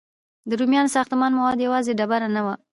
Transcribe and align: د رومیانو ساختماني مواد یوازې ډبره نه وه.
د 0.49 0.51
رومیانو 0.59 0.93
ساختماني 0.95 1.35
مواد 1.37 1.59
یوازې 1.65 1.97
ډبره 1.99 2.27
نه 2.35 2.41
وه. 2.45 2.55